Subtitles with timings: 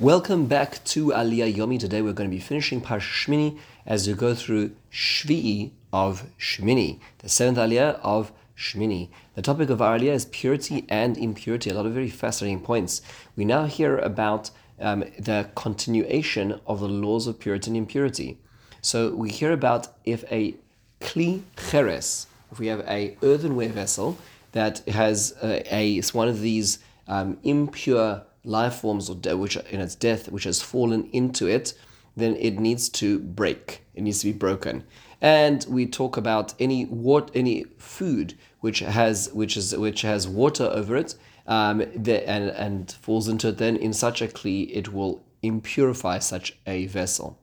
[0.00, 1.78] Welcome back to Aliyah Yomi.
[1.78, 7.00] Today we're going to be finishing Parsha Shmini as we go through Shvi'i of Shmini,
[7.18, 9.10] the seventh Aliyah of Shmini.
[9.34, 13.02] The topic of our Aliyah is purity and impurity, a lot of very fascinating points.
[13.36, 14.50] We now hear about
[14.80, 18.38] um, the continuation of the laws of purity and impurity.
[18.80, 20.54] So we hear about if a
[21.02, 24.16] kli cheres, if we have a earthenware vessel
[24.52, 29.56] that has a, a it's one of these um, impure life forms or de- which
[29.56, 31.74] in its death which has fallen into it,
[32.16, 33.84] then it needs to break.
[33.94, 34.84] It needs to be broken.
[35.20, 40.64] And we talk about any what any food which has which is which has water
[40.64, 41.14] over it,
[41.46, 43.58] um, the, and and falls into it.
[43.58, 47.38] Then in such a kli, it will impurify such a vessel.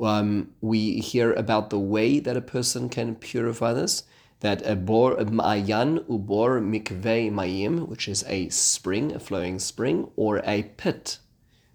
[0.00, 4.04] Um, we hear about the way that a person can purify this
[4.40, 10.62] that a bor ubor mikvei mayim, which is a spring, a flowing spring, or a
[10.76, 11.18] pit,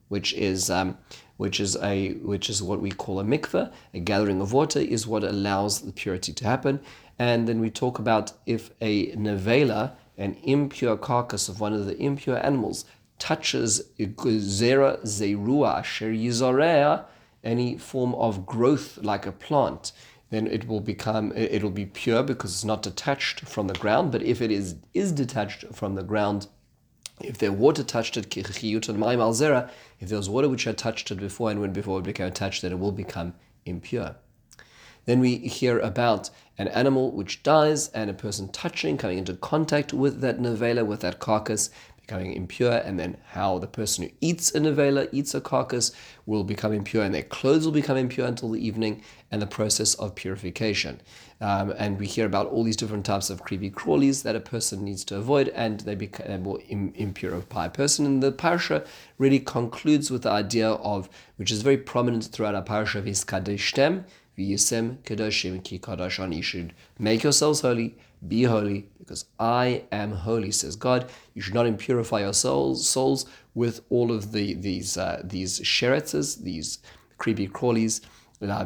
[0.07, 0.97] which is um,
[1.37, 5.05] which is a which is what we call a mikveh, a gathering of water, is
[5.05, 6.79] what allows the purity to happen.
[7.19, 11.97] And then we talk about if a nevela, an impure carcass of one of the
[11.97, 12.85] impure animals,
[13.19, 17.05] touches zera zerua asher
[17.43, 19.91] any form of growth like a plant,
[20.33, 24.11] then it will become it'll be pure because it's not detached from the ground.
[24.11, 26.47] But if it is is detached from the ground,
[27.21, 28.59] if there water touched it, if
[30.09, 32.71] there was water which had touched it before and when before it became attached, then
[32.71, 34.15] it will become impure.
[35.05, 39.93] Then we hear about an animal which dies and a person touching, coming into contact
[39.93, 41.69] with that nevela, with that carcass,
[42.05, 45.91] becoming impure, and then how the person who eats a nevela, eats a carcass,
[46.25, 49.01] will become impure, and their clothes will become impure until the evening,
[49.31, 51.01] and the process of purification.
[51.39, 54.83] Um, and we hear about all these different types of creepy crawlies that a person
[54.83, 58.05] needs to avoid, and they become a more Im- impurify a person.
[58.05, 58.85] And the parsha
[59.17, 64.03] really concludes with the idea of, which is very prominent throughout our parsha, of Iskadeshtem,
[64.37, 66.37] V'yisem kedoshim ki kadashani.
[66.37, 67.95] You should make yourselves holy,
[68.27, 71.09] be holy, because I am holy, says God.
[71.33, 76.43] You should not impurify your souls, souls with all of the these uh, these sheretzes,
[76.43, 76.79] these
[77.17, 78.01] creepy crawlies.
[78.41, 78.65] In order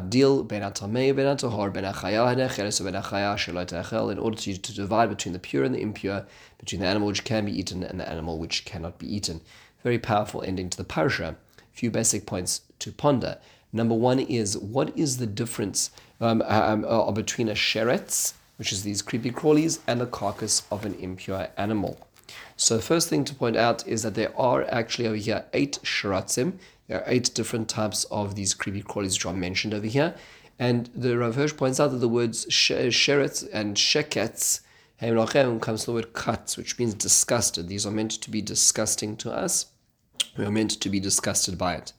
[4.36, 6.26] to, to divide between the pure and the impure,
[6.58, 9.40] between the animal which can be eaten and the animal which cannot be eaten.
[9.84, 11.36] Very powerful ending to the parasha.
[11.72, 13.38] Few basic points to ponder.
[13.72, 15.90] Number one is what is the difference
[16.20, 20.84] um, um, uh, between a sheretz, which is these creepy crawlies, and the carcass of
[20.84, 22.06] an impure animal.
[22.56, 26.58] So first thing to point out is that there are actually over here eight sheratzim.
[26.88, 30.14] There are eight different types of these creepy crawlies which are mentioned over here.
[30.58, 34.60] And the Rav Hirsch points out that the words sheretz and sheketz
[35.00, 37.68] comes from the word katz, which means disgusted.
[37.68, 39.66] These are meant to be disgusting to us.
[40.36, 41.92] We are meant to be disgusted by it.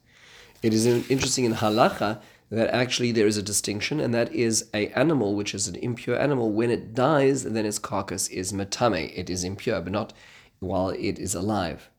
[0.61, 2.19] It is interesting in halacha
[2.51, 6.19] that actually there is a distinction, and that is a animal which is an impure
[6.19, 6.51] animal.
[6.51, 9.11] When it dies, then its carcass is matame.
[9.15, 10.13] It is impure, but not
[10.59, 11.89] while it is alive.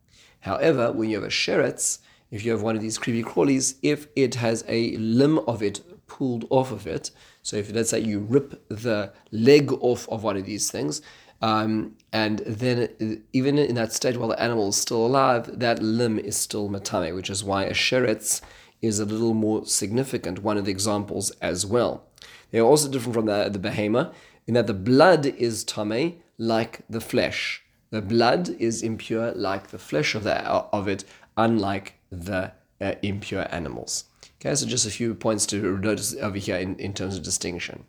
[0.41, 1.99] However, when you have a sheretz,
[2.31, 5.81] if you have one of these creepy crawlies, if it has a limb of it
[6.07, 7.11] pulled off of it,
[7.41, 11.01] so if let's say you rip the leg off of one of these things,
[11.41, 16.19] um, and then even in that state while the animal is still alive, that limb
[16.19, 18.41] is still matame, which is why a sheretz
[18.81, 22.03] is a little more significant, one of the examples as well.
[22.51, 24.13] They are also different from the, the behema
[24.47, 27.63] in that the blood is tame like the flesh.
[27.91, 31.03] The blood is impure like the flesh of, the, of it,
[31.37, 34.05] unlike the uh, impure animals.
[34.39, 37.83] Okay, so just a few points to notice over here in, in terms of distinction.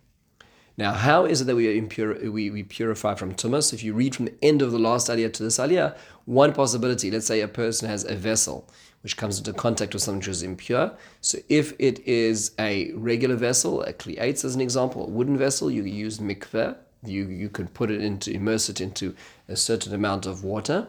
[0.77, 3.73] Now, how is it that we are impure, we, we purify from tumas?
[3.73, 7.11] If you read from the end of the last aliyah to this aliyah, one possibility,
[7.11, 8.67] let's say a person has a vessel
[9.03, 10.93] which comes into contact with something which is impure.
[11.21, 15.69] So if it is a regular vessel, a kliates as an example, a wooden vessel,
[15.69, 16.77] you use mikveh.
[17.05, 19.13] You, you can put it into, immerse it into
[19.49, 20.87] a certain amount of water.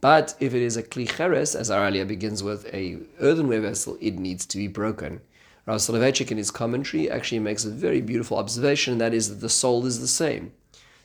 [0.00, 3.98] But if it is a kli cheres, as our aliyah begins with, a earthenware vessel,
[4.00, 5.20] it needs to be broken.
[5.66, 9.40] Rav Soloveitchik in his commentary actually makes a very beautiful observation, and that is that
[9.40, 10.52] the soul is the same.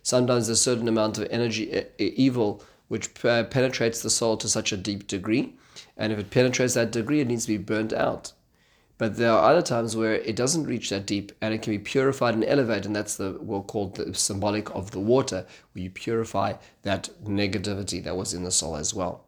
[0.02, 4.78] Sometimes a certain amount of energy, evil, which uh, penetrates the soul to such a
[4.78, 5.56] deep degree,
[5.98, 8.34] and if it penetrates that degree, it needs to be burnt out.
[8.98, 11.80] But there are other times where it doesn't reach that deep and it can be
[11.80, 15.90] purified and elevated, and that's the what called the symbolic of the water, where you
[15.90, 16.54] purify
[16.84, 19.26] that negativity that was in the soul as well.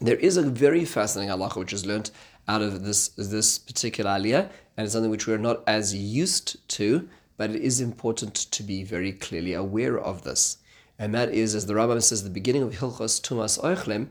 [0.00, 2.12] There is a very fascinating halacha which is learnt
[2.46, 7.08] out of this this particular aliyah, and it's something which we're not as used to,
[7.36, 10.58] but it is important to be very clearly aware of this.
[10.98, 14.08] And that is, as the Rambam says at the beginning of Hilchos Tumas Oichlin,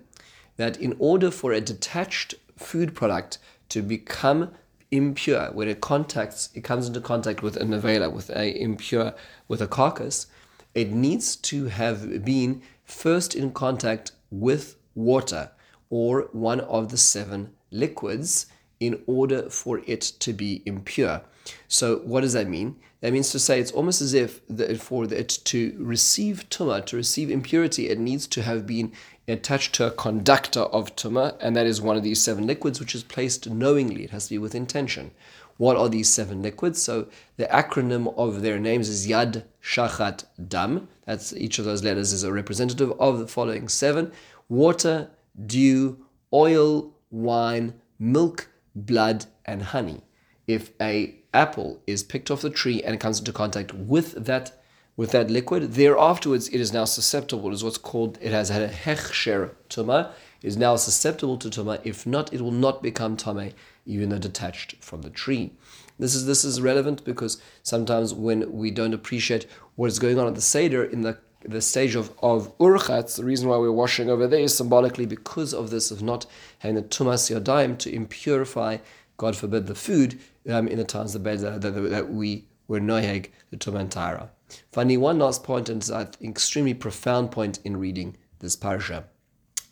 [0.58, 3.38] that in order for a detached food product
[3.70, 4.52] to become
[4.92, 9.14] impure when it contacts, it comes into contact with a nevela, with a impure,
[9.48, 10.28] with a carcass,
[10.76, 15.52] it needs to have been first in contact with water
[15.90, 18.48] or one of the seven liquids
[18.86, 21.22] in order for it to be impure.
[21.68, 22.78] So, what does that mean?
[23.02, 26.96] That means to say it's almost as if the, for it to receive tuma, to
[26.96, 28.94] receive impurity, it needs to have been
[29.28, 32.96] attached to a conductor of tuma, and that is one of these seven liquids, which
[32.96, 34.06] is placed knowingly.
[34.06, 35.12] It has to be with intention.
[35.58, 36.82] What are these seven liquids?
[36.82, 37.08] So
[37.38, 40.88] the acronym of their names is Yad Shachat Dam.
[41.06, 44.12] That's each of those letters is a representative of the following seven:
[44.50, 45.12] water,
[45.46, 50.02] dew, oil, wine, milk, blood, and honey.
[50.48, 54.60] If a apple is picked off the tree and it comes into contact with that
[54.96, 57.50] with that liquid, there afterwards it is now susceptible.
[57.50, 60.12] It is what's called it has had a hechsher tuma.
[60.42, 61.80] Is now susceptible to tuma.
[61.86, 63.54] If not, it will not become tame,
[63.86, 65.54] even though detached from the tree.
[65.98, 70.28] This is this is relevant because sometimes when we don't appreciate what is going on
[70.28, 74.10] at the seder in the the stage of, of urchatz, the reason why we're washing
[74.10, 76.26] over there is symbolically because of this, of not
[76.60, 78.80] having the tumas yadayim to impurify,
[79.18, 80.20] God forbid, the food
[80.50, 84.30] um, in the times of the that, that, we were noheg, the tumah and
[84.72, 89.06] Finally, one last point, and it's an extremely profound point in reading this parasha,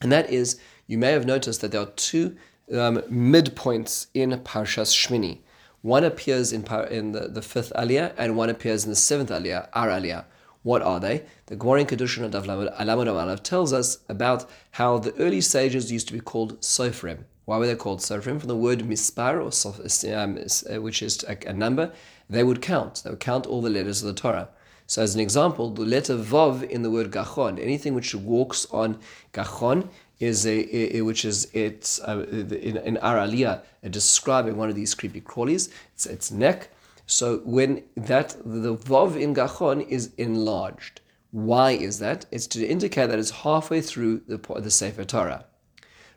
[0.01, 2.35] and that is you may have noticed that there are two
[2.74, 5.39] um, midpoints in Parshas Shmini.
[5.81, 9.67] One appears in, in the, the fifth aliyah, and one appears in the seventh aliyah,
[9.74, 10.25] our aliyah.
[10.63, 11.23] What are they?
[11.47, 16.13] The Gemara in Kiddushin and Alamad tells us about how the early sages used to
[16.13, 17.25] be called Sofrim.
[17.45, 18.39] Why were they called Sofrim?
[18.39, 21.91] From the word mispar, or, um, uh, which is a, a, number,
[22.29, 23.01] they would count.
[23.03, 24.49] They would count all the letters of the Torah.
[24.85, 28.99] So, as an example, the letter Vav in the word Gachon, anything which walks on
[29.33, 34.75] Gachon is a, a, which is it's uh, in, in Aralia uh, describing one of
[34.75, 35.71] these creepy crawlies.
[35.95, 36.69] It's its neck
[37.11, 42.25] so when that the vav in gachon is enlarged, why is that?
[42.31, 45.43] It's to indicate that it's halfway through the the Sefer Torah.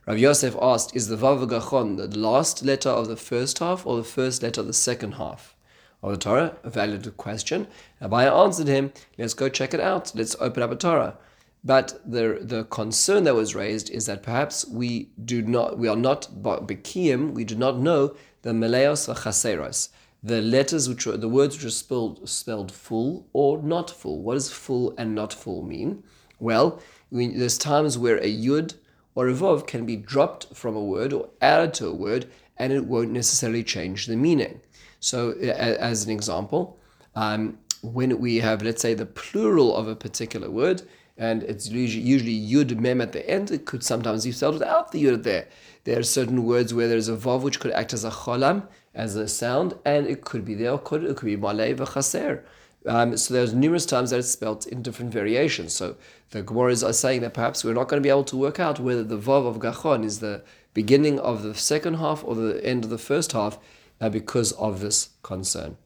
[0.07, 3.97] Rav Yosef asked, "Is the vav gachon the last letter of the first half or
[3.97, 5.57] the first letter of the second half
[6.01, 7.67] of the Torah?" A valid question.
[8.01, 10.13] Abaye answered him, "Let's go check it out.
[10.15, 11.19] Let's open up a Torah."
[11.65, 15.97] But the the concern that was raised is that perhaps we do not we are
[15.97, 19.89] not bekiim, we do not know the meleos chaseros
[20.25, 24.23] the letters which are the words which are spelled spelled full or not full.
[24.23, 26.03] What does full and not full mean?
[26.41, 26.81] Well,
[27.13, 28.75] there's times where a yud
[29.15, 32.27] or a vav can be dropped from a word or added to a word,
[32.57, 34.61] and it won't necessarily change the meaning.
[34.99, 36.79] So, as an example,
[37.15, 40.83] um, when we have, let's say, the plural of a particular word,
[41.17, 45.05] and it's usually, yud mem at the end, it could sometimes be spelled without the
[45.05, 45.47] yud there.
[45.85, 49.15] There are certain words where there's a vav which could act as a cholam, as
[49.17, 52.43] a sound, and it could be there, or could, it could be malay v'chaser.
[52.87, 55.73] Um, so there's numerous times that it's spelt in different variations.
[55.73, 55.97] So
[56.31, 58.81] the Gemaras are saying that perhaps we're not going to be able to work out
[58.81, 60.43] whether the vav of gachon is the
[60.75, 63.59] beginning of the second half or the end of the first half
[64.01, 65.77] uh, because of this concern.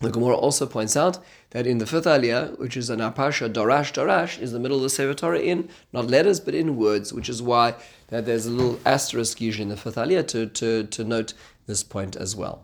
[0.00, 1.18] The Gemara also points out
[1.50, 4.84] that in the fifth aliyah, which is an apasha darash darash, is the middle of
[4.84, 7.74] the Sefer Torah in not letters but in words, which is why
[8.08, 11.34] that there's a little asterisk usually in the fifth aliyah to, to, to note
[11.66, 12.62] this point as well.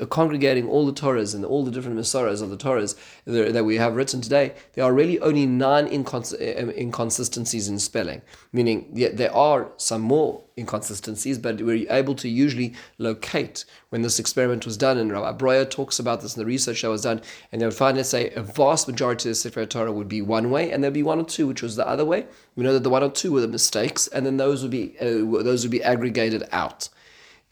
[0.10, 3.96] congregating all the Torahs and all the different Masoras of the Torahs that we have
[3.96, 8.22] written today, there are really only nine incons- um, inconsistencies in spelling.
[8.52, 14.20] Meaning, yeah, there are some more inconsistencies, but we're able to usually locate when this
[14.20, 14.98] experiment was done.
[14.98, 17.74] And Rabbi Breuer talks about this in the research that was done, and they would
[17.74, 20.84] find, let's say, a vast majority of the Sefer Torah would be one way, and
[20.84, 22.26] there'd be one or two which was the other way.
[22.58, 24.96] We know that the one or two were the mistakes, and then those would be
[25.00, 26.90] uh, those would be aggregated out.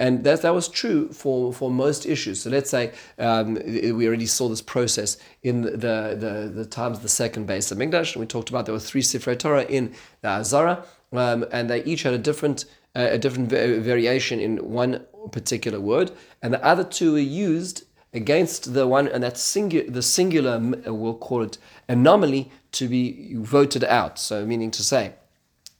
[0.02, 2.42] And that, that was true for, for most issues.
[2.42, 7.04] So let's say um, we already saw this process in the, the, the, times of
[7.04, 9.94] the second base of Mikdash, and we talked about there were three Sifrei Torah in
[10.22, 12.66] the Azara, um, and they each had a different
[12.96, 18.74] uh, a different variation in one particular word, and the other two were used against
[18.74, 20.56] the one, and that singular, the singular,
[20.88, 24.18] uh, we'll call it anomaly, to be voted out.
[24.18, 25.14] So, meaning to say,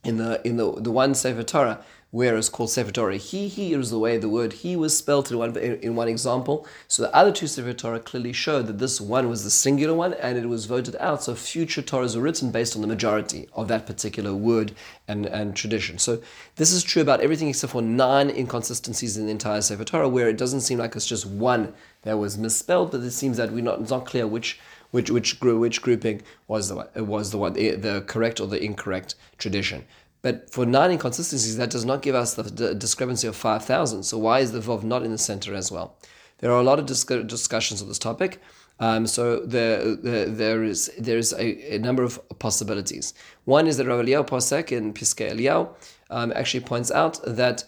[0.04, 3.16] in the in the the one Sefer Torah, where it's called Sefer Torah.
[3.16, 6.66] He, he is the way the word he was spelled in one, in one example.
[6.86, 10.12] So the other two Sefer Torah clearly showed that this one was the singular one
[10.14, 11.22] and it was voted out.
[11.22, 14.72] So future Torahs were written based on the majority of that particular word
[15.08, 15.96] and, and tradition.
[15.96, 16.20] So
[16.56, 20.28] this is true about everything except for nine inconsistencies in the entire Sefer Torah, where
[20.28, 23.64] it doesn't seem like it's just one that was misspelled, but it seems that we're
[23.64, 27.74] not, it's not clear which which which which grouping was the was the one eh,
[27.76, 29.86] the correct or the incorrect tradition.
[30.22, 34.04] But for nine inconsistencies, that does not give us the, the discrepancy of 5,000.
[34.04, 35.96] So why is the Vav not in the center as well?
[36.38, 38.40] There are a lot of dis- discussions on this topic.
[38.80, 43.14] Um, so there, there, there is there is a, a, number of possibilities.
[43.44, 45.68] One is that Rav Eliyahu Posek in Piskei Eliyahu
[46.10, 47.62] um, actually points out that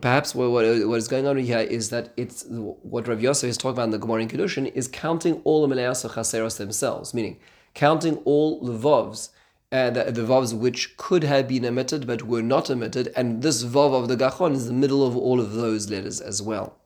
[0.00, 3.58] perhaps what, what, what is going on here is that it's what Rav Yosef is
[3.58, 7.38] talking about in the Gemara in Kiddushin is counting all the Meleas Chaseros themselves, meaning
[7.74, 9.30] counting all the Vovs
[9.74, 13.64] uh, the, the vavs which could have been omitted but were not omitted, and this
[13.64, 16.76] vav of the gachon is the middle of all of those letters as well.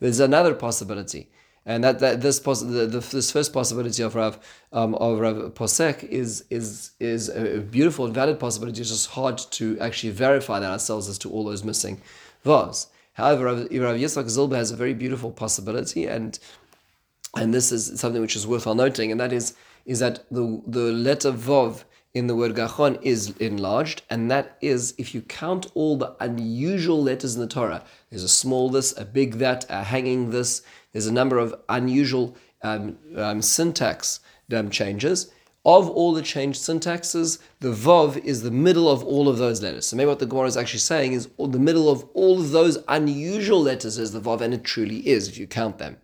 [0.00, 1.30] There's another possibility,
[1.64, 4.40] and that, that this the, the, this first possibility of Rav
[4.72, 8.80] um, of Rav Posek is is is a beautiful and valid possibility.
[8.80, 12.02] It's just hard to actually verify that ourselves as to all those missing
[12.44, 12.88] vavs.
[13.12, 16.36] However, Rav, Rav Yitzchak Zilber has a very beautiful possibility, and
[17.36, 19.54] and this is something which is worthwhile noting, and that is
[19.86, 24.94] is that the the letter vav in the word gachon is enlarged, and that is
[24.98, 27.84] if you count all the unusual letters in the Torah.
[28.10, 30.62] There's a small this, a big that, a hanging this.
[30.92, 34.20] There's a number of unusual um, um, syntax
[34.54, 35.30] um, changes.
[35.64, 39.86] Of all the changed syntaxes, the vav is the middle of all of those letters.
[39.86, 42.78] So maybe what the Gemara is actually saying is the middle of all of those
[42.88, 45.98] unusual letters is the vav, and it truly is if you count them.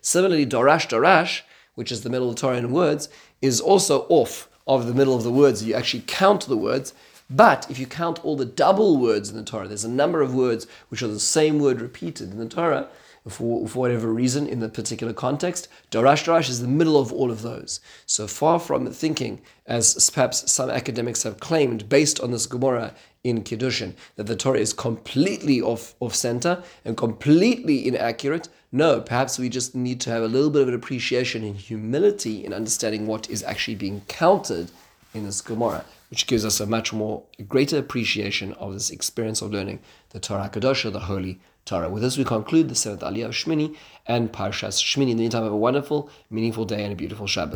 [0.00, 1.42] Similarly, dorash dorash,
[1.74, 3.08] which is the middle of the Torah in words,
[3.42, 6.94] is also off of the middle of the words, you actually count the words.
[7.30, 10.34] But if you count all the double words in the Torah, there's a number of
[10.34, 12.88] words which are the same word repeated in the Torah
[13.28, 15.68] for, for whatever reason in the particular context.
[15.90, 17.80] Darash Darash is the middle of all of those.
[18.06, 23.42] So far from thinking, as perhaps some academics have claimed, based on this Gemara in
[23.42, 28.48] Kiddushin, that the Torah is completely off, off center and completely inaccurate.
[28.70, 32.44] No, perhaps we just need to have a little bit of an appreciation and humility
[32.44, 34.70] in understanding what is actually being counted
[35.14, 39.40] in this Gemara, which gives us a much more a greater appreciation of this experience
[39.40, 39.78] of learning
[40.10, 41.88] the Torah Kadosha, the Holy Torah.
[41.88, 43.74] With this, we conclude the seventh Aliyah of Shmini
[44.06, 45.10] and Parshas Shmini.
[45.10, 47.52] In the meantime, have a wonderful, meaningful day and a beautiful Shabbos.